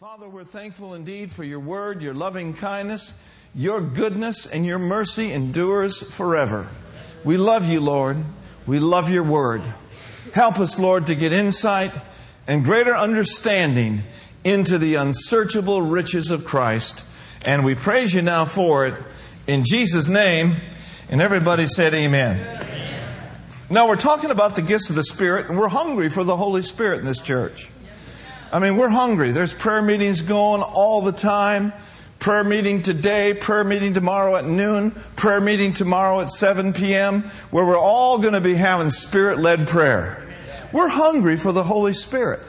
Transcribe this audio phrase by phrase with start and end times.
[0.00, 3.14] Father, we're thankful indeed for your word, your loving kindness,
[3.54, 6.68] your goodness, and your mercy endures forever.
[7.24, 8.18] We love you, Lord.
[8.66, 9.62] We love your word.
[10.34, 11.92] Help us, Lord, to get insight
[12.46, 14.02] and greater understanding
[14.44, 17.06] into the unsearchable riches of Christ.
[17.46, 18.94] And we praise you now for it
[19.46, 20.56] in Jesus' name.
[21.08, 22.38] And everybody said, Amen.
[22.38, 23.30] Amen.
[23.70, 26.60] Now, we're talking about the gifts of the Spirit, and we're hungry for the Holy
[26.60, 27.70] Spirit in this church.
[28.52, 29.32] I mean, we're hungry.
[29.32, 31.72] There's prayer meetings going all the time.
[32.20, 37.66] Prayer meeting today, prayer meeting tomorrow at noon, prayer meeting tomorrow at 7 p.m., where
[37.66, 40.26] we're all going to be having spirit led prayer.
[40.72, 42.40] We're hungry for the Holy Spirit.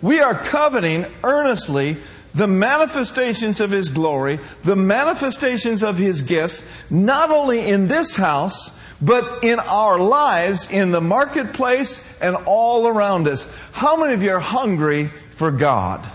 [0.00, 1.96] We are coveting earnestly
[2.34, 8.78] the manifestations of His glory, the manifestations of His gifts, not only in this house,
[9.02, 13.52] but in our lives, in the marketplace, and all around us.
[13.72, 15.10] How many of you are hungry
[15.40, 16.06] for God.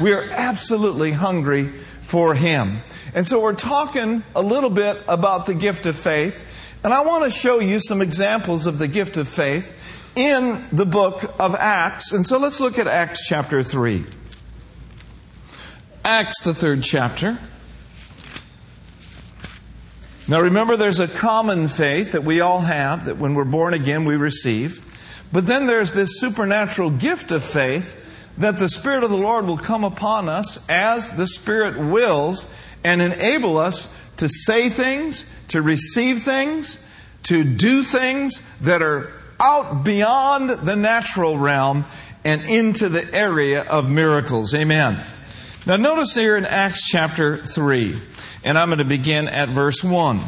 [0.00, 1.66] We are absolutely hungry
[2.00, 2.78] for Him.
[3.14, 6.78] And so we're talking a little bit about the gift of faith.
[6.82, 10.86] And I want to show you some examples of the gift of faith in the
[10.86, 12.14] book of Acts.
[12.14, 14.02] And so let's look at Acts chapter 3.
[16.02, 17.38] Acts, the third chapter.
[20.26, 24.06] Now remember, there's a common faith that we all have, that when we're born again
[24.06, 24.80] we receive.
[25.30, 28.00] But then there's this supernatural gift of faith
[28.38, 33.00] that the Spirit of the Lord will come upon us as the Spirit wills and
[33.00, 36.82] enable us to say things, to receive things,
[37.24, 41.84] to do things that are out beyond the natural realm
[42.24, 44.54] and into the area of miracles.
[44.54, 44.98] Amen.
[45.66, 47.94] Now, notice here in Acts chapter 3,
[48.44, 50.20] and I'm going to begin at verse 1.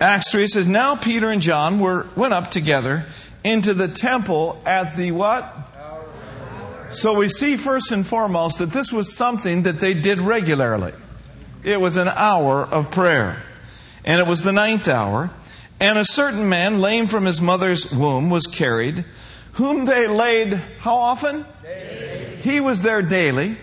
[0.00, 3.04] Acts 3 says, Now Peter and John were, went up together
[3.44, 5.71] into the temple at the what?
[6.92, 10.92] So we see first and foremost that this was something that they did regularly.
[11.64, 13.42] It was an hour of prayer.
[14.04, 15.30] And it was the ninth hour.
[15.80, 19.04] And a certain man, lame from his mother's womb, was carried,
[19.54, 21.46] whom they laid how often?
[21.62, 22.36] Daily.
[22.36, 23.56] He was there daily.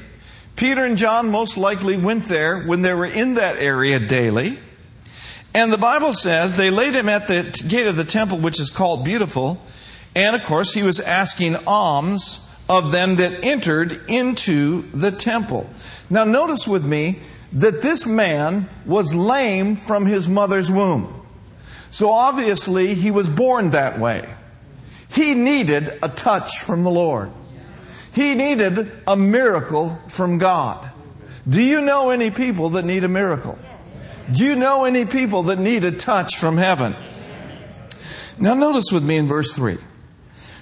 [0.56, 4.60] Peter and John most likely went there when they were in that area daily.
[5.54, 8.70] And the Bible says they laid him at the gate of the temple, which is
[8.70, 9.62] called Beautiful.
[10.16, 15.68] And of course, he was asking alms of them that entered into the temple.
[16.10, 17.20] Now, notice with me
[17.54, 21.26] that this man was lame from his mother's womb.
[21.90, 24.32] So obviously, he was born that way.
[25.10, 27.32] He needed a touch from the Lord.
[28.14, 30.92] He needed a miracle from God.
[31.48, 33.58] Do you know any people that need a miracle?
[34.32, 36.96] Do you know any people that need a touch from heaven?
[38.38, 39.80] Now, notice with me in verse 3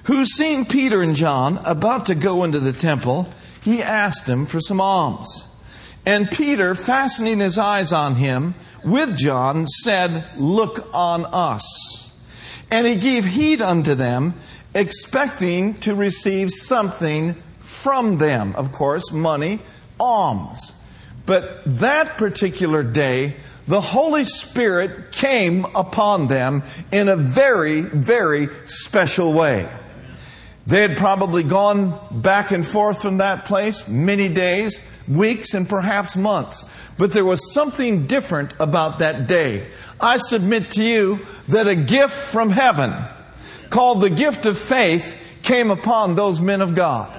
[0.08, 3.28] who seen Peter and John about to go into the temple,
[3.62, 5.46] he asked him for some alms.
[6.06, 12.14] And Peter, fastening his eyes on him with John, said, Look on us.
[12.72, 14.36] And he gave heed unto them,
[14.74, 18.56] expecting to receive something from them.
[18.56, 19.60] Of course, money,
[20.00, 20.74] alms.
[21.26, 23.36] But that particular day,
[23.68, 26.64] the Holy Spirit came upon them
[26.94, 29.68] in a very, very special way.
[30.68, 36.18] They had probably gone back and forth from that place many days, weeks, and perhaps
[36.18, 36.70] months.
[36.98, 39.68] But there was something different about that day.
[40.02, 42.94] I submit to you that a gift from heaven
[43.70, 47.14] called the gift of faith came upon those men of God.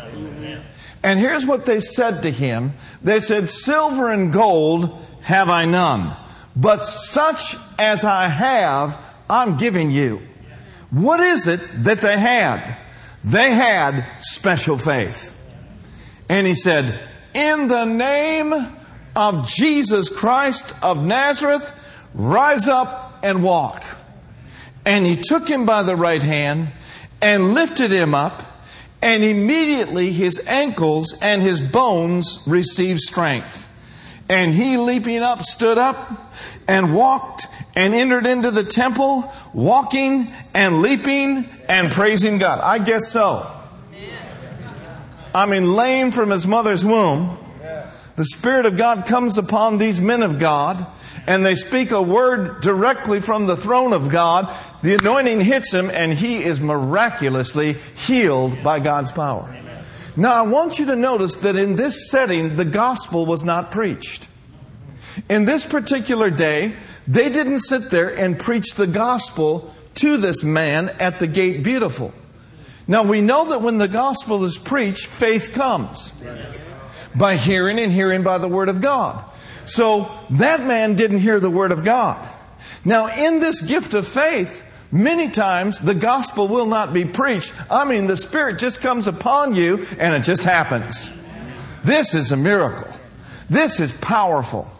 [1.02, 2.74] And here's what they said to him.
[3.02, 6.14] They said, silver and gold have I none,
[6.54, 10.20] but such as I have, I'm giving you.
[10.90, 12.76] What is it that they had?
[13.28, 15.36] They had special faith.
[16.30, 16.98] And he said,
[17.34, 18.54] In the name
[19.14, 21.72] of Jesus Christ of Nazareth,
[22.14, 23.84] rise up and walk.
[24.86, 26.72] And he took him by the right hand
[27.20, 28.44] and lifted him up,
[29.02, 33.68] and immediately his ankles and his bones received strength.
[34.30, 36.32] And he, leaping up, stood up
[36.66, 37.46] and walked
[37.78, 42.58] and entered into the temple, walking and leaping and praising God.
[42.60, 43.48] I guess so.
[45.32, 47.38] I mean, lame from his mother's womb.
[48.16, 50.84] The Spirit of God comes upon these men of God,
[51.28, 54.52] and they speak a word directly from the throne of God.
[54.82, 59.56] The anointing hits him, and he is miraculously healed by God's power.
[60.16, 64.26] Now, I want you to notice that in this setting, the gospel was not preached.
[65.28, 66.74] In this particular day,
[67.08, 72.12] they didn't sit there and preach the gospel to this man at the gate beautiful.
[72.86, 76.12] Now we know that when the gospel is preached, faith comes.
[77.16, 79.24] By hearing and hearing by the Word of God.
[79.64, 82.26] So that man didn't hear the Word of God.
[82.84, 84.62] Now, in this gift of faith,
[84.92, 87.52] many times the gospel will not be preached.
[87.70, 91.10] I mean, the Spirit just comes upon you and it just happens.
[91.84, 92.90] This is a miracle.
[93.48, 94.70] This is powerful.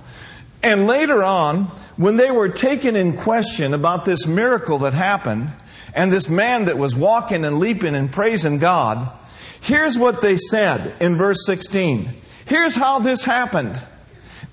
[0.62, 5.50] And later on, when they were taken in question about this miracle that happened,
[5.94, 9.10] and this man that was walking and leaping and praising God,
[9.60, 12.08] here's what they said in verse 16.
[12.46, 13.80] Here's how this happened.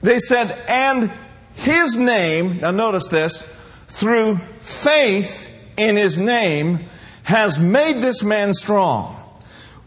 [0.01, 1.11] They said, and
[1.53, 3.43] his name, now notice this,
[3.87, 6.79] through faith in his name
[7.23, 9.15] has made this man strong,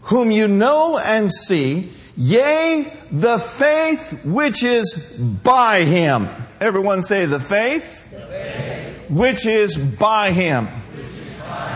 [0.03, 5.13] whom you know and see, yea, the faith which is
[5.43, 6.29] by him.
[6.59, 9.09] Everyone say, the faith, the faith.
[9.09, 10.67] which is by him.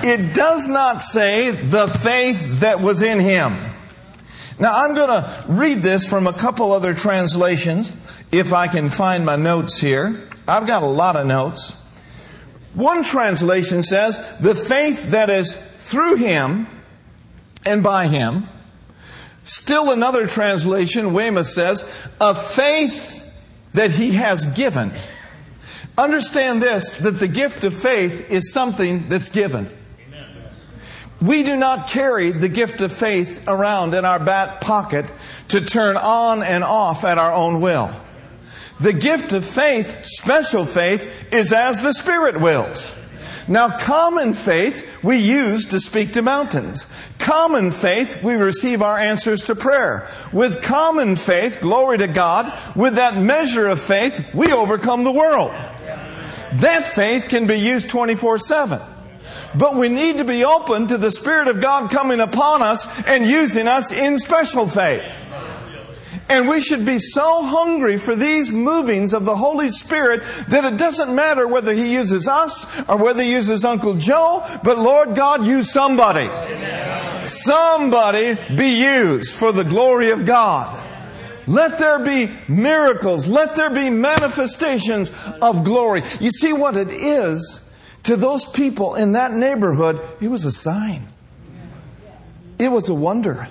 [0.03, 3.57] It does not say the faith that was in him.
[4.59, 7.91] Now I'm going to read this from a couple other translations
[8.31, 10.19] if I can find my notes here.
[10.47, 11.75] I've got a lot of notes.
[12.73, 16.67] One translation says, the faith that is through him
[17.65, 18.49] and by him.
[19.43, 21.83] Still another translation, Weymouth says,
[22.19, 23.12] a faith
[23.73, 24.91] that he has given.
[25.97, 29.69] Understand this, that the gift of faith is something that's given.
[31.21, 35.11] We do not carry the gift of faith around in our back pocket
[35.49, 37.91] to turn on and off at our own will.
[38.81, 42.91] The gift of faith, special faith, is as the Spirit wills.
[43.47, 46.85] Now, common faith we use to speak to mountains.
[47.19, 50.07] Common faith we receive our answers to prayer.
[50.31, 55.51] With common faith, glory to God, with that measure of faith, we overcome the world.
[56.53, 58.79] That faith can be used 24 7.
[59.55, 63.25] But we need to be open to the Spirit of God coming upon us and
[63.25, 65.17] using us in special faith.
[66.29, 70.77] And we should be so hungry for these movings of the Holy Spirit that it
[70.77, 75.45] doesn't matter whether He uses us or whether He uses Uncle Joe, but Lord God,
[75.45, 76.27] use somebody.
[76.27, 77.27] Amen.
[77.27, 80.79] Somebody be used for the glory of God.
[81.45, 83.27] Let there be miracles.
[83.27, 85.11] Let there be manifestations
[85.41, 86.03] of glory.
[86.19, 87.61] You see what it is
[88.03, 91.07] to those people in that neighborhood, it was a sign.
[92.59, 93.47] It was a wonder.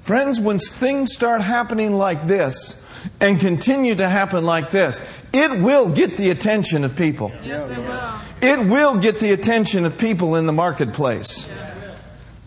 [0.00, 2.82] Friends, when things start happening like this
[3.20, 5.02] and continue to happen like this,
[5.32, 7.30] it will get the attention of people.
[7.42, 8.20] Yes, it will.
[8.42, 11.48] It will get the attention of people in the marketplace.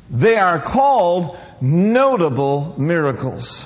[0.10, 3.66] They are called notable miracles.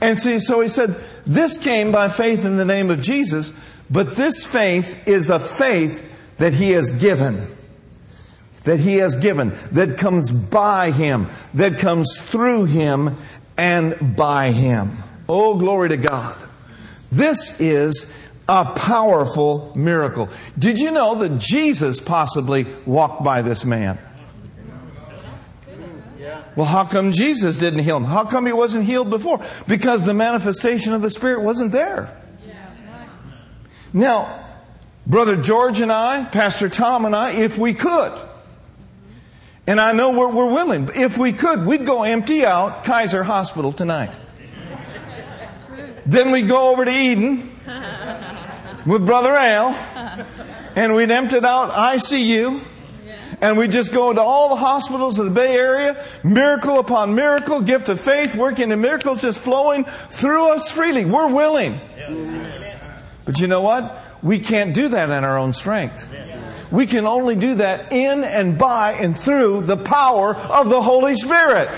[0.00, 0.96] And see, so he said,
[1.26, 3.52] this came by faith in the name of Jesus,
[3.90, 7.46] but this faith is a faith that He has given.
[8.66, 9.52] That He has given.
[9.72, 11.28] That comes by Him.
[11.54, 13.16] That comes through Him
[13.56, 14.90] and by Him.
[15.28, 16.36] Oh, glory to God.
[17.10, 18.12] This is
[18.48, 20.28] a powerful miracle.
[20.58, 23.98] Did you know that Jesus possibly walked by this man?
[26.54, 28.04] Well, how come Jesus didn't heal him?
[28.04, 29.44] How come he wasn't healed before?
[29.68, 32.14] Because the manifestation of the Spirit wasn't there.
[33.92, 34.44] Now,
[35.06, 38.12] Brother George and I, Pastor Tom and I, if we could,
[39.66, 43.72] and I know we're, we're willing, if we could, we'd go empty out Kaiser Hospital
[43.72, 44.10] tonight.
[46.06, 47.50] then we'd go over to Eden
[48.86, 49.74] with Brother Al,
[50.76, 52.60] and we'd empty out ICU,
[53.40, 57.60] and we'd just go into all the hospitals of the Bay Area, miracle upon miracle,
[57.60, 61.04] gift of faith, working in miracles just flowing through us freely.
[61.04, 61.80] We're willing.
[63.24, 64.00] But you know what?
[64.22, 66.08] We can't do that in our own strength.
[66.70, 71.14] We can only do that in and by and through the power of the Holy
[71.14, 71.68] Spirit.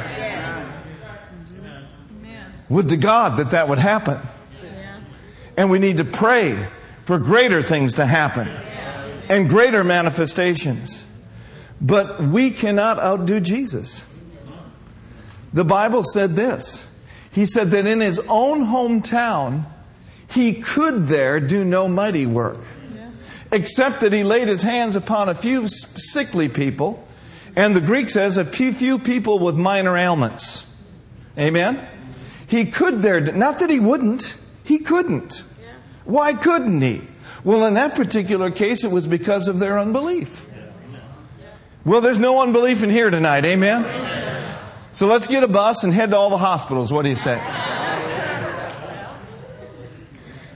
[2.69, 4.19] Would to God that that would happen.
[5.57, 6.69] And we need to pray
[7.05, 8.49] for greater things to happen
[9.29, 11.05] and greater manifestations.
[11.81, 14.05] But we cannot outdo Jesus.
[15.53, 16.89] The Bible said this.
[17.31, 19.67] He said that in his own hometown,
[20.31, 22.61] he could there do no mighty work,
[23.51, 27.07] except that he laid his hands upon a few sickly people,
[27.57, 30.67] and the Greek says a few, few people with minor ailments.
[31.39, 31.81] Amen?
[32.47, 35.45] He could there, not that he wouldn't, he couldn't.
[36.05, 37.03] Why couldn't he?
[37.45, 40.49] Well, in that particular case, it was because of their unbelief.
[41.85, 43.45] Well, there's no unbelief in here tonight.
[43.45, 44.59] Amen?
[44.93, 46.93] So let's get a bus and head to all the hospitals.
[46.93, 47.37] What do you say?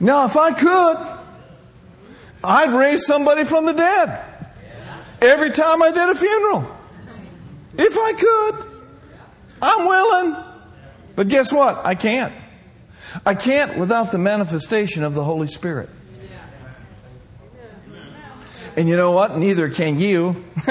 [0.00, 1.11] Now, if I could,
[2.44, 4.24] I'd raise somebody from the dead
[5.20, 6.76] every time I did a funeral.
[7.78, 8.64] If I could,
[9.62, 10.44] I'm willing.
[11.14, 11.84] But guess what?
[11.84, 12.32] I can't.
[13.24, 15.88] I can't without the manifestation of the Holy Spirit.
[18.76, 19.36] And you know what?
[19.36, 20.44] Neither can you.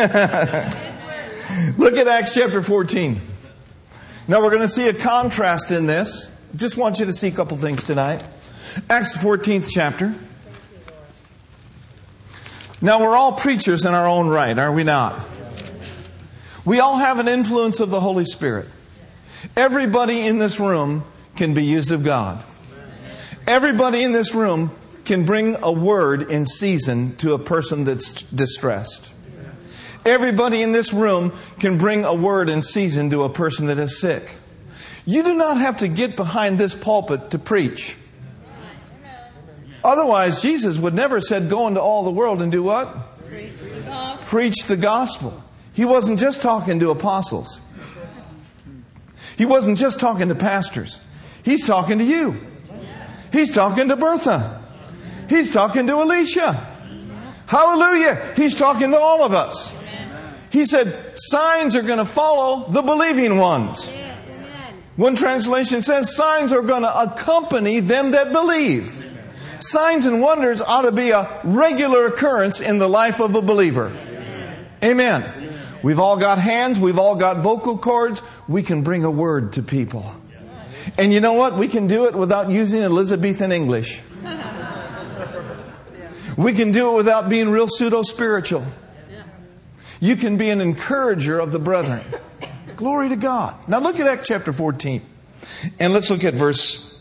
[1.77, 3.21] Look at Acts chapter 14.
[4.27, 6.29] Now we're going to see a contrast in this.
[6.55, 8.23] Just want you to see a couple things tonight.
[8.89, 10.15] Acts 14th chapter.
[12.81, 15.19] Now we're all preachers in our own right, are we not?
[16.65, 18.67] We all have an influence of the Holy Spirit.
[19.55, 21.03] Everybody in this room
[21.35, 22.43] can be used of God.
[23.45, 24.71] Everybody in this room
[25.05, 29.13] can bring a word in season to a person that's distressed.
[30.03, 33.99] Everybody in this room can bring a word in season to a person that is
[33.99, 34.31] sick.
[35.05, 37.95] You do not have to get behind this pulpit to preach.
[39.83, 43.17] Otherwise, Jesus would never have said, Go into all the world and do what?
[43.25, 45.43] Preach the, Preach the gospel.
[45.73, 47.61] He wasn't just talking to apostles,
[49.37, 50.99] he wasn't just talking to pastors.
[51.43, 52.37] He's talking to you.
[53.31, 54.61] He's talking to Bertha.
[55.29, 56.53] He's talking to Alicia.
[57.47, 58.33] Hallelujah.
[58.35, 59.73] He's talking to all of us.
[60.51, 63.91] He said, signs are going to follow the believing ones.
[64.97, 69.03] One translation says, signs are going to accompany them that believe.
[69.61, 73.95] Signs and wonders ought to be a regular occurrence in the life of a believer.
[74.83, 75.23] Amen.
[75.83, 79.63] We've all got hands, we've all got vocal cords, we can bring a word to
[79.63, 80.15] people.
[80.97, 81.55] And you know what?
[81.55, 84.01] We can do it without using Elizabethan English.
[86.35, 88.65] We can do it without being real pseudo spiritual.
[89.99, 92.01] You can be an encourager of the brethren.
[92.75, 93.67] Glory to God.
[93.67, 95.03] Now look at Acts chapter 14.
[95.77, 96.99] And let's look at verse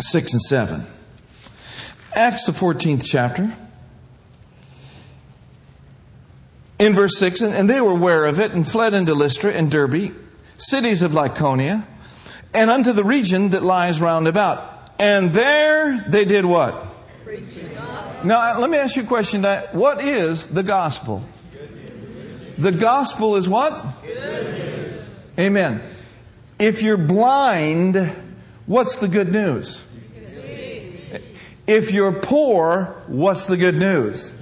[0.00, 0.86] 6 and 7.
[2.14, 3.54] Acts, the 14th chapter.
[6.78, 10.14] In verse 6, and they were aware of it and fled into Lystra and Derbe,
[10.56, 11.86] cities of Lycaonia,
[12.54, 14.92] and unto the region that lies round about.
[14.98, 16.86] And there they did what?
[18.24, 19.44] Now, uh, let me ask you a question.
[19.72, 21.24] What is the gospel?
[22.58, 23.72] The gospel is what?
[25.38, 25.82] Amen.
[26.58, 28.10] If you're blind,
[28.66, 29.82] what's the good news?
[31.70, 34.32] If you're poor, what's the good news?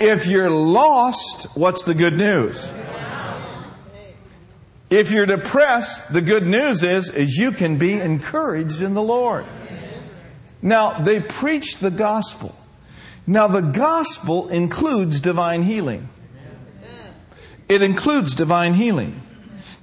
[0.00, 2.72] If you're lost, what's the good news?
[4.90, 9.44] If you're depressed, the good news is, is you can be encouraged in the Lord.
[10.60, 12.52] Now, they preach the gospel.
[13.24, 16.08] Now, the gospel includes divine healing.
[17.68, 19.22] It includes divine healing.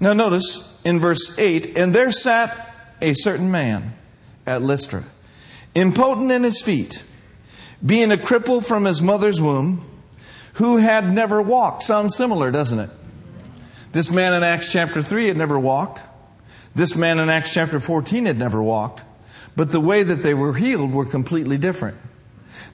[0.01, 3.93] Now, notice in verse 8, and there sat a certain man
[4.45, 5.05] at Lystra,
[5.79, 7.03] impotent in his feet,
[7.85, 9.85] being a cripple from his mother's womb,
[10.53, 11.83] who had never walked.
[11.83, 12.89] Sounds similar, doesn't it?
[13.91, 16.01] This man in Acts chapter 3 had never walked.
[16.75, 19.01] This man in Acts chapter 14 had never walked.
[19.55, 21.97] But the way that they were healed were completely different.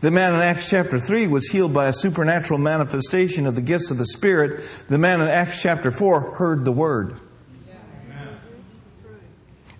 [0.01, 3.91] The man in Acts chapter 3 was healed by a supernatural manifestation of the gifts
[3.91, 4.63] of the Spirit.
[4.89, 7.15] The man in Acts chapter 4 heard the word.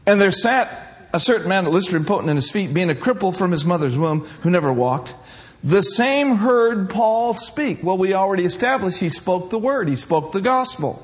[0.08, 0.84] And there sat
[1.15, 3.98] a certain man at Lystra impotent in his feet, being a cripple from his mother's
[3.98, 5.15] womb, who never walked.
[5.63, 7.81] The same heard Paul speak.
[7.81, 11.01] Well, we already established he spoke the word, he spoke the gospel.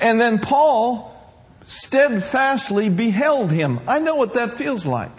[0.00, 1.16] And then Paul
[1.64, 3.80] steadfastly beheld him.
[3.88, 5.12] I know what that feels like.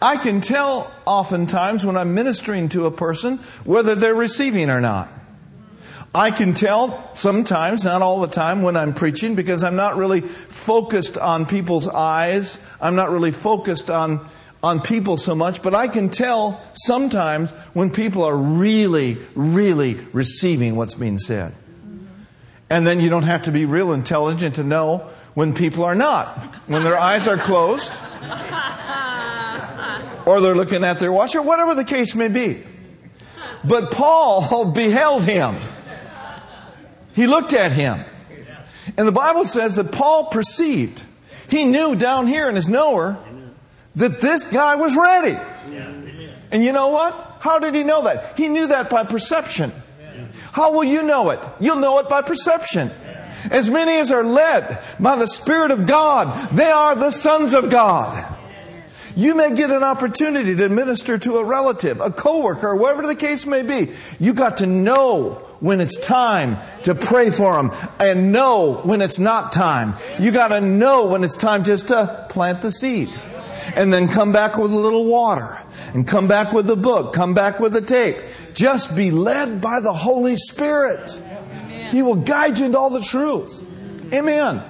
[0.00, 5.12] I can tell oftentimes when I'm ministering to a person whether they're receiving or not.
[6.14, 10.20] I can tell sometimes, not all the time, when I'm preaching because I'm not really
[10.20, 12.58] focused on people's eyes.
[12.82, 14.28] I'm not really focused on,
[14.62, 20.76] on people so much, but I can tell sometimes when people are really, really receiving
[20.76, 21.54] what's being said.
[22.68, 24.98] And then you don't have to be real intelligent to know
[25.32, 26.36] when people are not.
[26.66, 27.92] When their eyes are closed,
[30.26, 32.62] or they're looking at their watch, or whatever the case may be.
[33.64, 35.56] But Paul beheld him.
[37.14, 38.00] He looked at him.
[38.96, 41.02] And the Bible says that Paul perceived.
[41.48, 43.18] He knew down here in his knower
[43.96, 45.38] that this guy was ready.
[46.50, 47.38] And you know what?
[47.40, 48.36] How did he know that?
[48.36, 49.72] He knew that by perception.
[50.52, 51.40] How will you know it?
[51.60, 52.90] You'll know it by perception.
[53.50, 57.70] As many as are led by the Spirit of God, they are the sons of
[57.70, 58.38] God.
[59.14, 63.46] You may get an opportunity to minister to a relative, a coworker, whatever the case
[63.46, 63.92] may be.
[64.18, 69.18] You got to know when it's time to pray for them and know when it's
[69.18, 69.94] not time.
[70.18, 73.10] You got to know when it's time just to plant the seed
[73.76, 75.60] and then come back with a little water
[75.94, 78.16] and come back with the book, come back with the tape.
[78.54, 81.10] Just be led by the Holy Spirit.
[81.90, 83.66] He will guide you into all the truth.
[84.12, 84.62] Amen.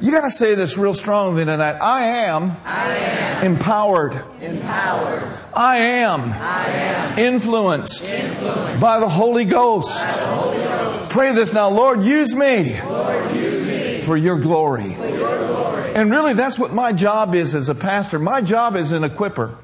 [0.00, 1.78] You got to say this real strongly tonight.
[1.78, 4.22] I am, I am empowered.
[4.40, 5.24] empowered.
[5.54, 9.94] I am, I am influenced, influenced by the Holy Ghost.
[9.94, 11.10] by the Holy Ghost.
[11.10, 14.94] Pray this now, Lord, use me Lord, use me for your glory.
[14.94, 15.94] for your glory.
[15.94, 18.18] And really, that's what my job is as a pastor.
[18.18, 19.56] My job is an equipper.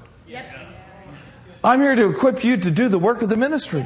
[1.63, 3.85] I'm here to equip you to do the work of the ministry.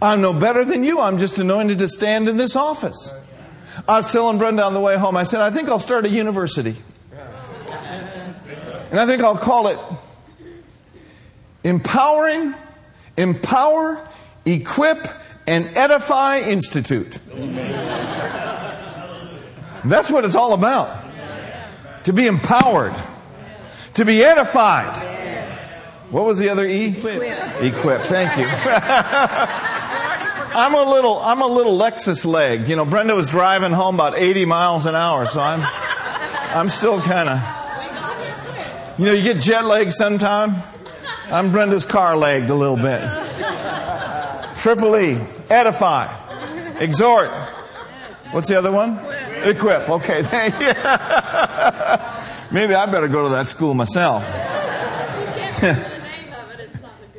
[0.00, 1.00] I'm no better than you.
[1.00, 3.12] I'm just anointed to stand in this office.
[3.86, 6.08] I was telling Brenda on the way home, I said, I think I'll start a
[6.08, 6.76] university.
[8.90, 9.78] And I think I'll call it
[11.62, 12.54] Empowering,
[13.16, 14.08] Empower,
[14.46, 15.06] Equip,
[15.46, 17.18] and Edify Institute.
[19.84, 21.04] That's what it's all about.
[22.04, 22.94] To be empowered,
[23.94, 24.96] to be edified.
[26.10, 26.86] What was the other E?
[26.96, 27.62] Equip.
[27.62, 28.00] Equip.
[28.02, 28.46] Thank you.
[30.58, 32.66] I'm a little, I'm a little Lexus leg.
[32.66, 35.62] You know, Brenda was driving home about 80 miles an hour, so I'm,
[36.52, 37.38] I'm still kind of,
[38.98, 40.56] you know, you get jet lag sometime.
[41.26, 43.00] I'm Brenda's car legged a little bit.
[44.58, 46.12] Triple E, edify,
[46.80, 47.30] exhort.
[48.32, 48.98] What's the other one?
[49.44, 49.88] Equip.
[49.88, 50.72] Okay, thank you.
[52.50, 54.24] Maybe I better go to that school myself.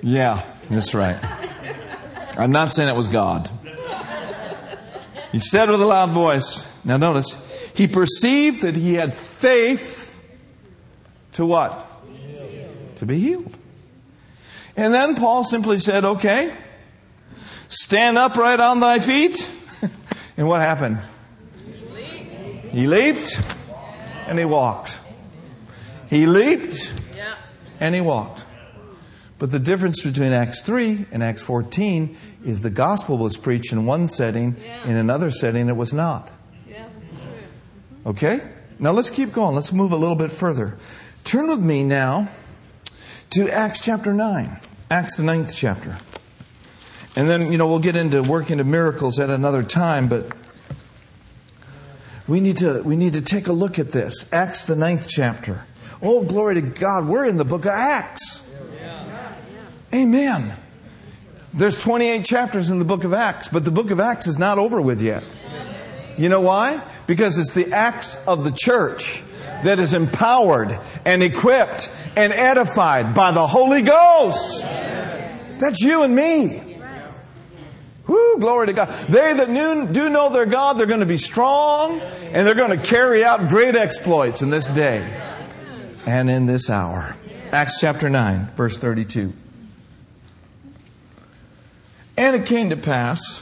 [0.02, 1.39] Yeah, that's right.
[2.40, 3.50] I'm not saying it was God.
[5.32, 10.20] He said with a loud voice, now notice, he perceived that he had faith
[11.34, 11.86] to what?
[12.98, 13.56] To be healed.
[14.76, 16.54] And then Paul simply said, okay,
[17.68, 19.52] stand upright on thy feet.
[20.38, 21.00] and what happened?
[22.72, 23.42] He leaped
[24.28, 25.00] and he walked.
[26.08, 26.94] He leaped
[27.80, 28.46] and he walked.
[29.38, 33.86] But the difference between Acts 3 and Acts 14 is the gospel was preached in
[33.86, 34.56] one setting,
[34.86, 36.32] in another setting it was not.
[38.06, 38.42] Okay?
[38.80, 39.56] Now let's keep going.
[39.56, 40.78] Let's move a little bit further.
[41.24, 42.30] Turn with me now
[43.32, 44.58] to Acts chapter 9.
[44.90, 45.98] Acts the ninth chapter.
[47.16, 50.32] And then, you know, we'll get into working of miracles at another time, but
[52.28, 54.32] we need to, we need to take a look at this.
[54.32, 55.66] Acts the ninth chapter.
[56.02, 57.08] Oh, glory to God.
[57.08, 58.42] We're in the book of Acts.
[59.94, 60.56] Amen.
[61.54, 64.60] There's 28 chapters in the book of Acts, but the book of Acts is not
[64.60, 65.24] over with yet.
[66.18, 66.82] You know why?
[67.08, 69.24] Because it's the acts of the church
[69.64, 74.64] that is empowered and equipped and edified by the Holy Ghost.
[75.60, 76.78] That's you and me.
[78.08, 78.90] Woo, glory to God.
[79.08, 82.78] They that knew, do know their God, they're going to be strong and they're going
[82.78, 85.00] to carry out great exploits in this day
[86.06, 87.16] and in this hour.
[87.52, 89.34] Acts chapter 9, verse 32.
[92.20, 93.42] And it came to pass,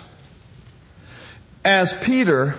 [1.66, 2.54] as Peter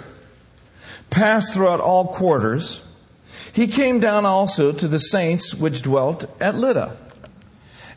[1.10, 2.82] passed throughout all quarters,
[3.52, 6.96] he came down also to the saints which dwelt at Lydda.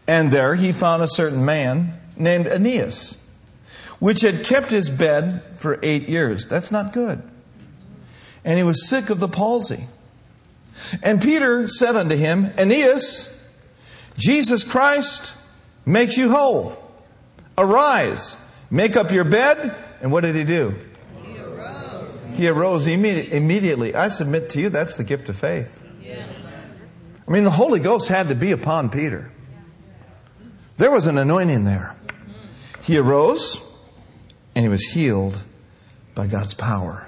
[0.05, 3.17] And there he found a certain man named Aeneas,
[3.97, 6.45] which had kept his bed for eight years.
[6.45, 7.23] That's not good.
[8.45, 9.85] And he was sick of the palsy.
[11.01, 13.35] And Peter said unto him, Aeneas,
[14.15, 15.35] Jesus Christ
[15.87, 16.77] makes you whole.
[17.61, 18.37] Arise,
[18.71, 19.75] make up your bed.
[20.01, 20.75] And what did he do?
[21.23, 22.09] He arose.
[22.33, 23.93] He arose immedi- immediately.
[23.93, 25.79] I submit to you, that's the gift of faith.
[27.27, 29.31] I mean, the Holy Ghost had to be upon Peter.
[30.77, 31.95] There was an anointing there.
[32.81, 33.61] He arose
[34.55, 35.41] and he was healed
[36.15, 37.07] by God's power.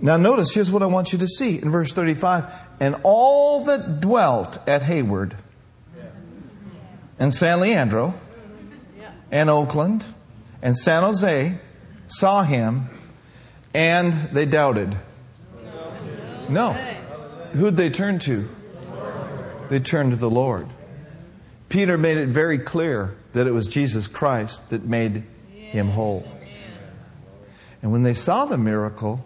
[0.00, 4.00] Now, notice, here's what I want you to see in verse 35 and all that
[4.00, 5.36] dwelt at Hayward
[7.20, 8.14] and San Leandro
[9.32, 10.04] and Oakland
[10.60, 11.54] and San Jose
[12.06, 12.88] saw him
[13.74, 14.96] and they doubted.
[16.48, 16.72] No.
[17.52, 18.48] Who'd they turn to?
[19.70, 20.68] They turned to the Lord.
[21.70, 26.30] Peter made it very clear that it was Jesus Christ that made him whole.
[27.80, 29.24] And when they saw the miracle,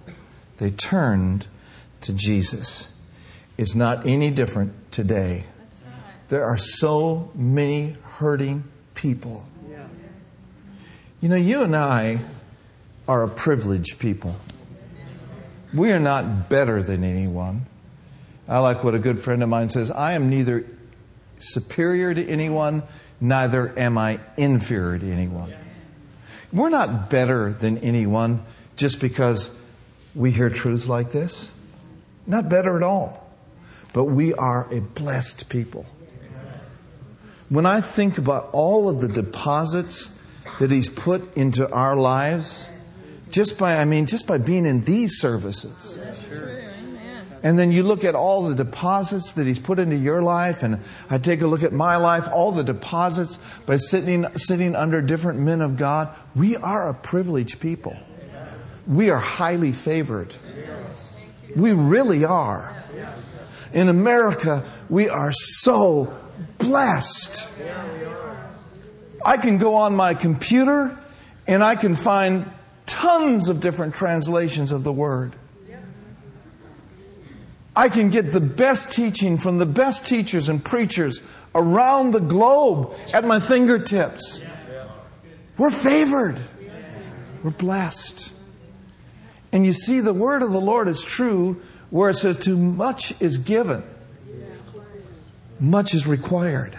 [0.59, 1.47] they turned
[2.03, 2.89] to Jesus.
[3.59, 5.45] It's not any different today.
[6.29, 8.65] There are so many hurting
[8.95, 9.47] people.
[11.21, 12.21] You know, you and I
[13.09, 14.37] are a privileged people.
[15.73, 17.67] We are not better than anyone.
[18.49, 20.65] I like what a good friend of mine says I am neither
[21.39, 22.83] superior to anyone,
[23.21, 25.53] neither am I inferior to anyone.
[26.53, 28.43] We're not better than anyone
[28.77, 29.55] just because
[30.15, 31.51] we hear truths like this.
[32.27, 33.27] Not better at all.
[33.93, 35.87] But we are a blessed people.
[37.49, 40.16] When I think about all of the deposits
[40.59, 42.69] that He's put into our lives
[43.31, 45.99] Just by, I mean, just by being in these services.
[47.43, 50.81] And then you look at all the deposits that He's put into your life, and
[51.11, 55.41] I take a look at my life, all the deposits by sitting, sitting under different
[55.41, 56.17] men of God.
[56.35, 57.97] We are a privileged people.
[58.87, 60.35] We are highly favored.
[61.55, 62.85] We really are.
[63.73, 66.17] In America, we are so
[66.59, 67.47] blessed.
[69.27, 70.97] I can go on my computer
[71.49, 72.49] and I can find
[72.87, 75.35] tons of different translations of the Word.
[77.75, 81.21] I can get the best teaching from the best teachers and preachers
[81.55, 84.41] around the globe at my fingertips.
[85.59, 86.41] We're favored.
[87.43, 88.33] We're blessed.
[89.53, 91.61] And you see, the word of the Lord is true
[91.91, 93.83] where it says, Too much is given,
[95.59, 96.79] much is required.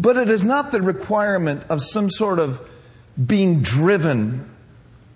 [0.00, 2.66] But it is not the requirement of some sort of
[3.22, 4.48] being driven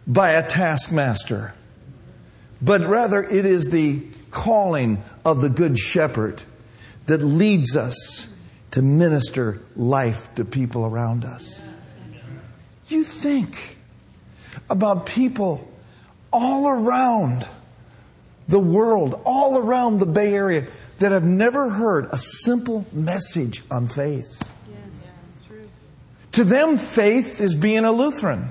[0.07, 1.55] by a taskmaster,
[2.61, 6.43] but rather it is the calling of the Good Shepherd
[7.07, 8.37] that leads us
[8.73, 11.63] to minister life to people around us.
[12.89, 13.79] You think
[14.69, 15.67] about people
[16.31, 17.47] all around
[18.49, 20.67] the world, all around the Bay Area,
[20.99, 24.44] that have never heard a simple message on faith.
[26.35, 28.51] To them, faith is being a Lutheran.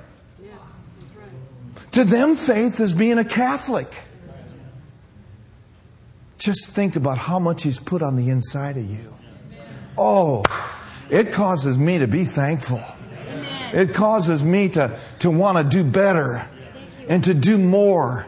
[1.92, 3.94] To them, faith is being a Catholic.
[6.38, 9.14] Just think about how much He's put on the inside of you.
[9.98, 10.44] Oh,
[11.10, 12.82] it causes me to be thankful.
[13.74, 16.48] It causes me to, to want to do better
[17.08, 18.28] and to do more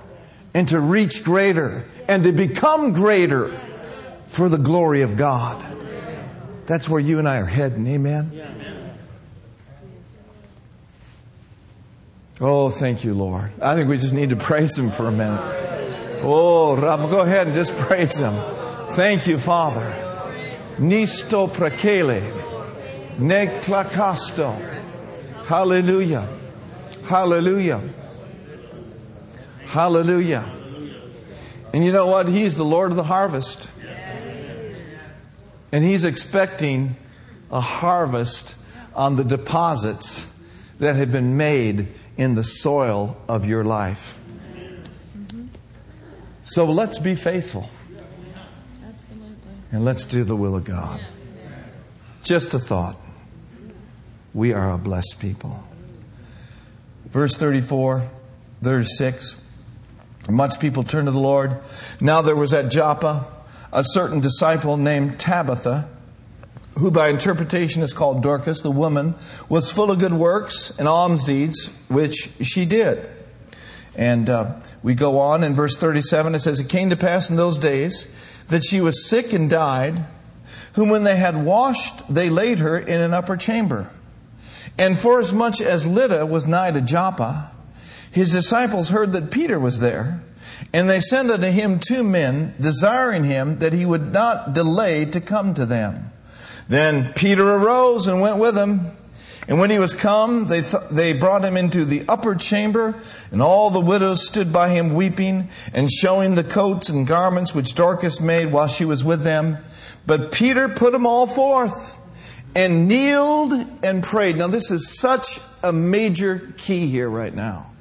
[0.53, 3.57] and to reach greater and to become greater
[4.27, 5.63] for the glory of God.
[6.65, 7.87] That's where you and I are heading.
[7.87, 8.54] Amen.
[12.41, 13.51] Oh, thank you, Lord.
[13.61, 15.39] I think we just need to praise Him for a minute.
[16.21, 18.33] Oh, Ram, go ahead and just praise Him.
[18.89, 20.01] Thank you, Father.
[20.77, 22.33] Nisto prakele.
[23.17, 24.53] Neklakasto.
[25.45, 26.27] Hallelujah.
[27.05, 27.81] Hallelujah.
[29.67, 30.51] Hallelujah.
[31.73, 32.27] And you know what?
[32.27, 33.69] He's the Lord of the harvest.
[35.71, 36.97] And He's expecting
[37.49, 38.55] a harvest
[38.93, 40.29] on the deposits
[40.79, 44.17] that have been made in the soil of your life.
[46.43, 47.69] So let's be faithful.
[49.71, 51.01] And let's do the will of God.
[52.23, 52.95] Just a thought.
[54.33, 55.63] We are a blessed people.
[57.05, 58.07] Verse 34,
[58.61, 59.41] 36.
[60.29, 61.63] Much people turned to the Lord.
[61.99, 63.25] Now there was at Joppa
[63.71, 65.89] a certain disciple named Tabitha,
[66.77, 69.15] who by interpretation is called Dorcas, the woman,
[69.47, 73.09] was full of good works and alms deeds, which she did.
[73.95, 77.37] And uh, we go on in verse 37, it says, It came to pass in
[77.37, 78.07] those days
[78.49, 80.05] that she was sick and died,
[80.73, 83.89] whom when they had washed, they laid her in an upper chamber.
[84.77, 87.51] And forasmuch as Lydda was nigh to Joppa,
[88.11, 90.21] his disciples heard that Peter was there,
[90.73, 95.21] and they sent unto him two men, desiring him that he would not delay to
[95.21, 96.11] come to them.
[96.67, 98.91] Then Peter arose and went with him.
[99.47, 102.95] And when he was come, they, th- they brought him into the upper chamber,
[103.31, 107.75] and all the widows stood by him weeping, and showing the coats and garments which
[107.75, 109.59] Dorcas made while she was with them.
[110.07, 111.97] But Peter put them all forth,
[112.55, 114.37] and kneeled and prayed.
[114.37, 117.71] Now, this is such a major key here right now.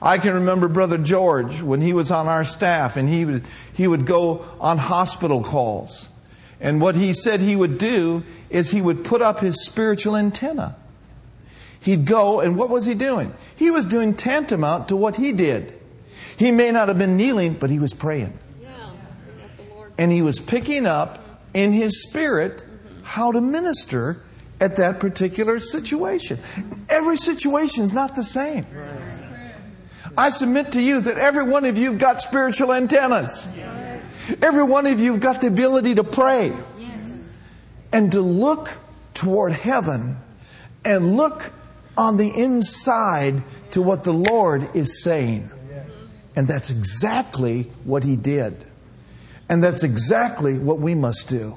[0.00, 3.86] I can remember Brother George when he was on our staff, and he would, he
[3.86, 6.08] would go on hospital calls.
[6.60, 10.76] And what he said he would do is he would put up his spiritual antenna.
[11.80, 13.32] He'd go, and what was he doing?
[13.56, 15.72] He was doing tantamount to what he did.
[16.36, 18.38] He may not have been kneeling, but he was praying.
[19.96, 21.18] And he was picking up
[21.54, 22.64] in his spirit
[23.02, 24.22] how to minister
[24.60, 26.38] at that particular situation.
[26.88, 28.66] Every situation is not the same.
[30.16, 33.46] I submit to you that every one of you have got spiritual antennas.
[34.42, 36.52] Every one of you have got the ability to pray
[37.92, 38.70] and to look
[39.14, 40.16] toward heaven
[40.84, 41.52] and look
[41.96, 45.50] on the inside to what the Lord is saying.
[46.36, 48.56] And that's exactly what he did.
[49.48, 51.56] And that's exactly what we must do.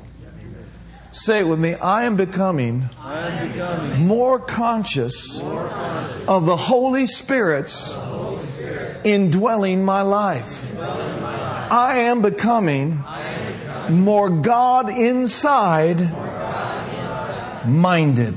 [1.11, 6.47] Say it with me I am becoming, I am becoming more conscious, more conscious of
[6.47, 10.71] the Holy Spirit's the Holy Spirit indwelling my life.
[10.71, 11.22] dwelling in my life.
[11.73, 13.03] I am becoming
[13.89, 15.99] more God inside
[17.65, 18.35] minded.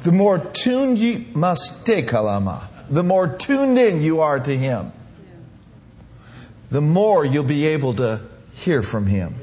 [0.00, 4.90] the more tuned you must kalama, the more tuned in you are to Him,
[6.70, 8.22] the more you'll be able to
[8.54, 9.34] hear from Him.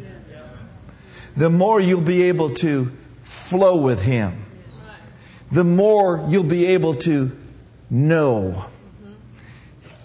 [1.36, 4.44] The more you'll be able to flow with Him.
[5.52, 7.32] The more you'll be able to
[7.92, 8.66] know.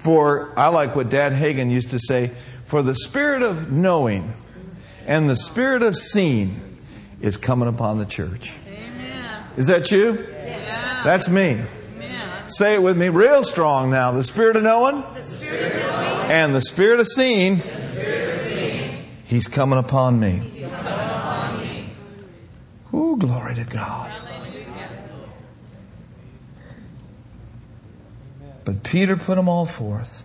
[0.03, 2.33] For, I like what Dad Hagin used to say,
[2.67, 4.33] for the spirit of knowing
[5.07, 6.57] and the spirit of seeing
[7.21, 8.53] is coming upon the church.
[8.67, 9.45] Amen.
[9.57, 10.15] Is that you?
[10.15, 11.03] Yeah.
[11.05, 11.61] That's me.
[11.97, 12.49] Amen.
[12.49, 14.11] Say it with me real strong now.
[14.13, 18.41] The spirit of knowing The spirit of knowing, and the spirit of seeing, Spirit of
[18.47, 19.05] seeing.
[19.25, 20.49] he's coming upon me.
[22.95, 24.11] Ooh, glory to God.
[28.65, 30.23] But Peter put them all forth,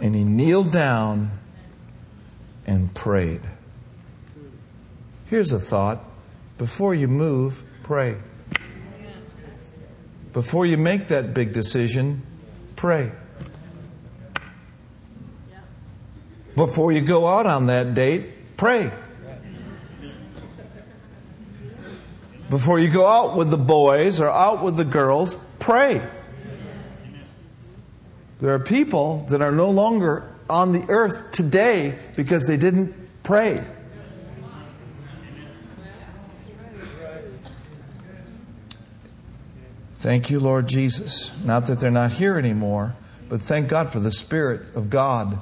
[0.00, 1.30] and he kneeled down
[2.66, 3.40] and prayed.
[5.26, 6.04] Here's a thought
[6.58, 8.16] before you move, pray.
[10.32, 12.22] Before you make that big decision,
[12.76, 13.10] pray.
[16.54, 18.90] Before you go out on that date, pray.
[22.48, 26.00] Before you go out with the boys or out with the girls, pray.
[28.40, 33.64] There are people that are no longer on the earth today because they didn't pray.
[39.94, 41.32] Thank you, Lord Jesus.
[41.42, 42.94] Not that they're not here anymore,
[43.28, 45.38] but thank God for the Spirit of God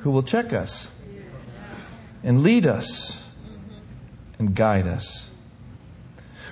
[0.00, 0.88] who will check us
[2.22, 3.22] and lead us
[4.38, 5.30] and guide us.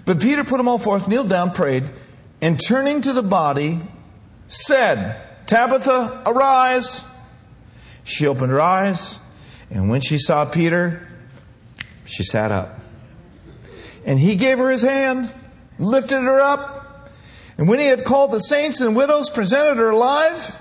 [0.05, 1.91] But Peter put them all forth, kneeled down, prayed,
[2.41, 3.81] and turning to the body,
[4.49, 5.21] said,
[5.53, 7.05] Tabitha, arise.
[8.05, 9.19] She opened her eyes,
[9.71, 11.07] and when she saw Peter,
[12.07, 12.81] she sat up.
[14.07, 15.31] And he gave her his hand,
[15.79, 17.11] lifted her up,
[17.59, 20.59] and when he had called the saints and widows, presented her alive.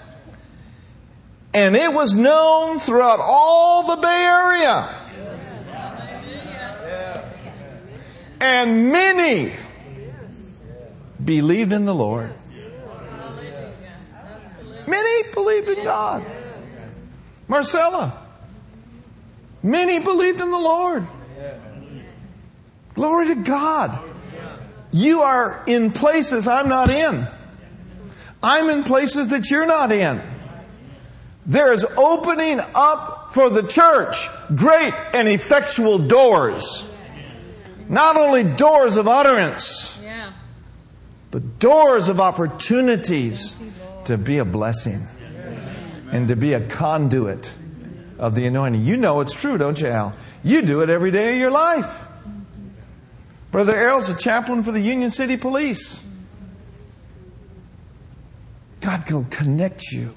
[1.54, 4.90] And it was known throughout all the Bay Area.
[8.42, 9.54] And many
[11.24, 12.34] believed in the Lord.
[14.92, 16.26] Many believed in God.
[17.48, 18.28] Marcella,
[19.64, 21.08] many believed in the Lord.
[22.94, 23.98] Glory to God.
[24.92, 27.26] You are in places I'm not in.
[28.44, 30.22] I'm in places that you're not in.
[31.46, 36.86] There is opening up for the church great and effectual doors.
[37.88, 39.98] Not only doors of utterance,
[41.32, 43.56] but doors of opportunities
[44.06, 45.02] to be a blessing
[46.12, 47.54] and to be a conduit
[48.20, 48.86] of the anointing.
[48.86, 50.16] You know it's true, don't you, Al?
[50.44, 52.08] You do it every day of your life.
[53.52, 56.04] Brother Errol's a chaplain for the Union City Police.
[58.80, 60.16] God will connect you.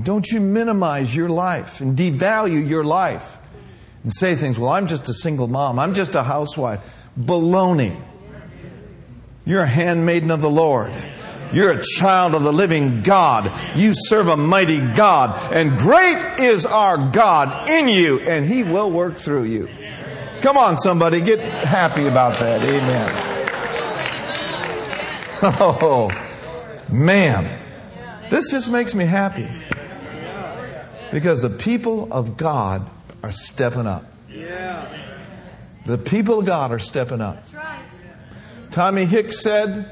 [0.00, 3.36] Don't you minimize your life and devalue your life
[4.02, 5.78] and say things, well, I'm just a single mom.
[5.78, 7.08] I'm just a housewife.
[7.18, 8.00] Baloney.
[9.44, 10.92] You're a handmaiden of the Lord.
[11.52, 13.52] You're a child of the living God.
[13.76, 15.52] You serve a mighty God.
[15.52, 19.68] And great is our God in you, and He will work through you.
[20.40, 22.62] Come on, somebody, get happy about that.
[22.62, 23.28] Amen.
[25.44, 26.10] Oh,
[26.90, 27.58] man.
[28.30, 29.48] This just makes me happy.
[31.10, 32.88] Because the people of God
[33.22, 34.04] are stepping up.
[35.84, 37.36] The people of God are stepping up.
[37.36, 37.84] That's right.
[38.70, 39.90] Tommy Hicks said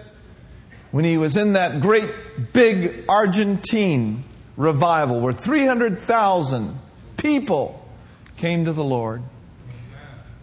[0.90, 2.10] when he was in that great
[2.52, 4.24] big Argentine
[4.56, 6.78] revival where 300,000
[7.16, 7.88] people
[8.36, 9.22] came to the Lord,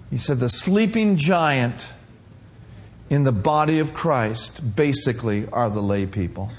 [0.10, 1.90] he said the sleeping giant
[3.10, 6.52] in the body of Christ basically are the lay people.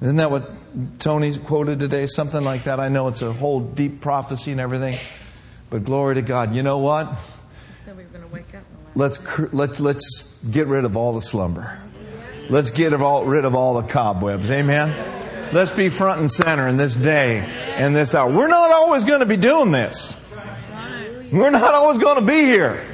[0.00, 0.50] Isn't that what
[0.98, 2.06] Tony quoted today?
[2.06, 2.80] Something like that.
[2.80, 4.98] I know it's a whole deep prophecy and everything,
[5.70, 6.54] but glory to God.
[6.54, 7.12] You know what?
[7.84, 8.62] Said we were going to wake up.
[8.96, 11.80] Let's let's let's get rid of all the slumber.
[12.50, 14.50] Let's get rid of all the cobwebs.
[14.50, 15.50] Amen.
[15.52, 18.30] Let's be front and center in this day and this hour.
[18.30, 20.16] We're not always going to be doing this.
[21.32, 22.84] We're not always going to be here.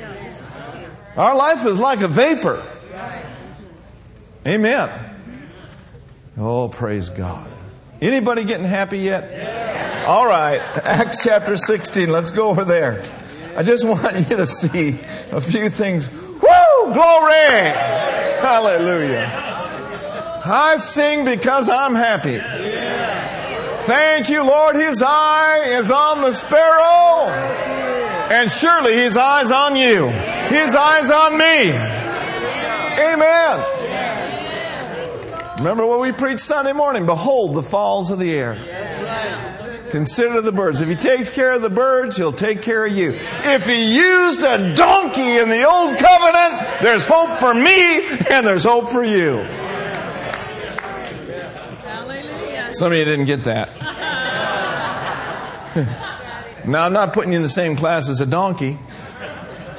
[1.16, 2.64] Our life is like a vapor.
[4.46, 4.90] Amen.
[6.38, 7.52] Oh, praise God.
[8.00, 10.06] Anybody getting happy yet?
[10.06, 10.60] All right.
[10.78, 12.10] Acts chapter 16.
[12.10, 13.02] Let's go over there.
[13.56, 14.98] I just want you to see
[15.32, 16.10] a few things.
[16.10, 16.92] Woo!
[16.92, 18.09] Glory!
[18.40, 19.30] Hallelujah.
[20.44, 22.38] I sing because I'm happy.
[23.86, 24.76] Thank you, Lord.
[24.76, 27.28] His eye is on the sparrow.
[28.30, 30.08] And surely his eye's on you.
[30.08, 31.70] His eye's on me.
[33.00, 33.64] Amen.
[35.58, 37.04] Remember what we preached Sunday morning?
[37.06, 38.56] Behold the falls of the air.
[39.90, 40.80] Consider the birds.
[40.80, 43.12] If he takes care of the birds, he'll take care of you.
[43.12, 48.64] If he used a donkey in the old covenant, there's hope for me and there's
[48.64, 49.44] hope for you.
[52.72, 53.70] Some of you didn't get that.
[56.66, 58.78] now, I'm not putting you in the same class as a donkey,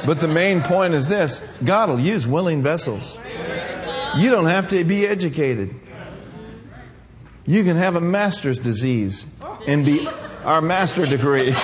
[0.05, 3.17] but the main point is this God will use willing vessels.
[4.17, 5.73] You don't have to be educated.
[7.45, 9.25] You can have a master's disease
[9.67, 10.07] and be
[10.43, 11.53] our master degree.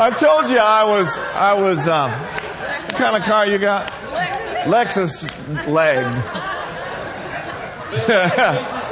[0.00, 3.90] I told you I was, I was, um, what kind of car you got?
[4.64, 5.26] Lexus
[5.66, 6.06] leg.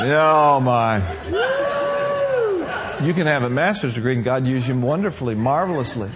[0.00, 0.98] oh my.
[3.04, 6.10] You can have a master's degree and God use you wonderfully, marvelously.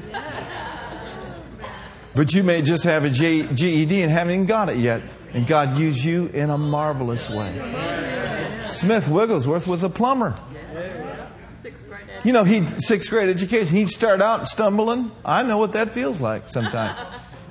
[2.14, 5.02] But you may just have a GED and haven't even got it yet.
[5.32, 8.60] And God use you in a marvelous way.
[8.64, 10.36] Smith Wigglesworth was a plumber.
[12.24, 13.76] You know, he sixth grade education.
[13.76, 15.10] He'd start out stumbling.
[15.24, 17.00] I know what that feels like sometimes.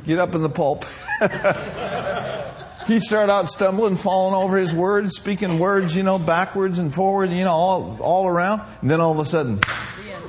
[0.06, 0.86] Get up in the pulp.
[2.88, 7.30] He'd start out stumbling, falling over his words, speaking words, you know, backwards and forward,
[7.30, 8.62] you know, all, all around.
[8.82, 9.60] And then all of a sudden,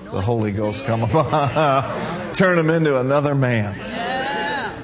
[0.04, 3.91] the Holy Ghost come upon, turn him into another man.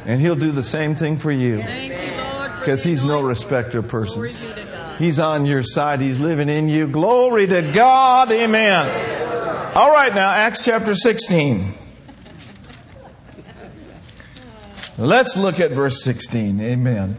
[0.09, 1.59] And he'll do the same thing for you.
[1.63, 2.53] Thank you, Lord.
[2.53, 4.43] for Because he's no respecter of persons.
[4.43, 4.99] be to God.
[4.99, 6.01] He's on your side.
[6.01, 6.89] He's living in you.
[6.89, 8.33] Glory to God.
[8.33, 9.77] Amen.
[9.77, 11.75] All right, now, Acts chapter 16.
[14.97, 16.59] Let's look at verse 16.
[16.63, 17.15] Amen.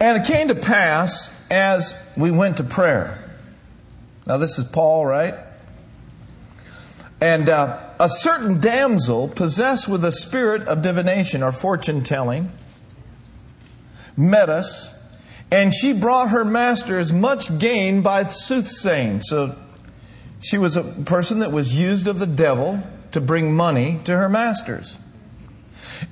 [0.00, 3.22] And it came to pass as we went to prayer.
[4.26, 5.34] Now, this is Paul, right?
[7.20, 12.52] And uh, a certain damsel possessed with a spirit of divination or fortune telling
[14.14, 14.94] met us,
[15.50, 19.22] and she brought her masters much gain by soothsaying.
[19.22, 19.56] So
[20.40, 24.28] she was a person that was used of the devil to bring money to her
[24.28, 24.98] masters.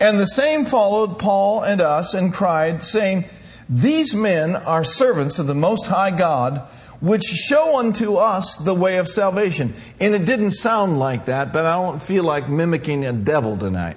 [0.01, 3.27] And the same followed Paul and us and cried, saying,
[3.69, 6.67] These men are servants of the Most High God,
[7.03, 9.75] which show unto us the way of salvation.
[10.01, 13.97] And it didn't sound like that, but I don't feel like mimicking a devil tonight.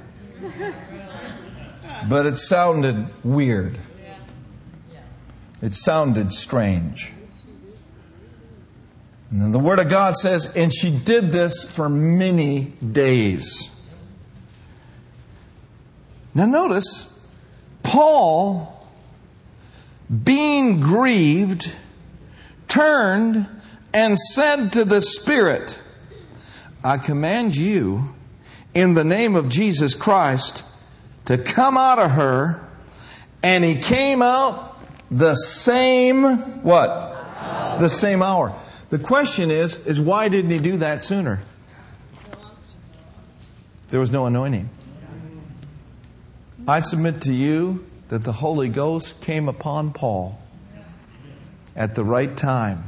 [2.10, 3.78] But it sounded weird.
[5.62, 7.14] It sounded strange.
[9.30, 13.70] And then the Word of God says, and she did this for many days.
[16.34, 17.08] Now notice,
[17.84, 18.88] Paul,
[20.24, 21.72] being grieved,
[22.76, 23.48] turned
[23.94, 25.80] and said to the Spirit,
[26.84, 28.14] I command you,
[28.74, 30.64] in the name of Jesus Christ,
[31.26, 32.62] to come out of her.
[33.42, 34.78] And he came out
[35.10, 36.24] the same,
[36.64, 36.90] what?
[37.80, 38.54] The same hour.
[38.90, 41.40] The question is, is why didn't he do that sooner?
[43.90, 44.70] There was no anointing.
[46.68, 50.40] I submit to you that the Holy Ghost came upon Paul
[51.76, 52.84] at the right time.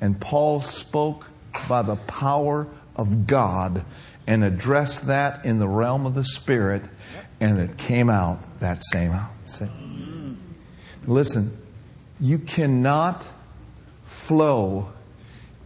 [0.00, 1.28] And Paul spoke
[1.68, 2.66] by the power
[2.96, 3.84] of God
[4.26, 6.82] and addressed that in the realm of the Spirit,
[7.40, 9.30] and it came out that same hour.
[11.06, 11.56] Listen,
[12.20, 13.24] you cannot
[14.04, 14.92] flow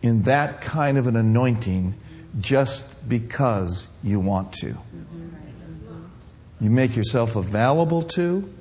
[0.03, 1.95] in that kind of an anointing
[2.41, 4.79] just because you want to.
[6.61, 8.53] You make yourself available to,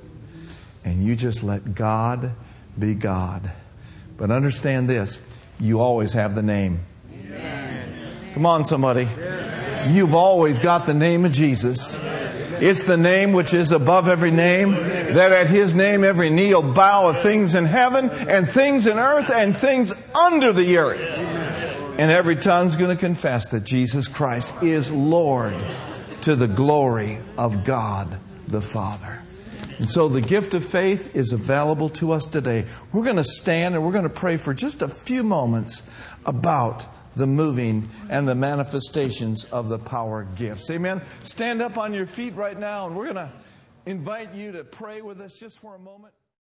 [0.84, 2.32] and you just let God
[2.76, 3.52] be God.
[4.22, 5.20] But understand this
[5.58, 6.78] you always have the name.
[8.34, 9.08] Come on, somebody.
[9.88, 12.00] You've always got the name of Jesus.
[12.60, 16.62] It's the name which is above every name, that at his name every knee will
[16.62, 21.18] bow of things in heaven and things in earth and things under the earth.
[21.98, 25.56] And every tongue's going to confess that Jesus Christ is Lord
[26.20, 29.21] to the glory of God the Father.
[29.82, 32.66] And so the gift of faith is available to us today.
[32.92, 35.82] We're going to stand and we're going to pray for just a few moments
[36.24, 40.70] about the moving and the manifestations of the power gifts.
[40.70, 41.02] Amen.
[41.24, 43.32] Stand up on your feet right now and we're going to
[43.84, 46.14] invite you to pray with us just for a moment.